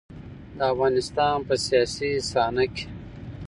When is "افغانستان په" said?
0.73-1.53